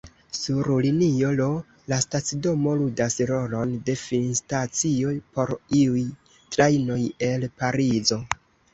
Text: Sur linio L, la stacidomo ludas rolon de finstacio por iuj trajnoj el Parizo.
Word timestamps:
Sur 0.35 0.69
linio 0.85 1.29
L, 1.35 1.43
la 1.93 1.99
stacidomo 2.05 2.73
ludas 2.81 3.19
rolon 3.33 3.77
de 3.91 3.97
finstacio 4.07 5.15
por 5.39 5.55
iuj 5.85 6.03
trajnoj 6.59 7.01
el 7.33 7.51
Parizo. 7.63 8.25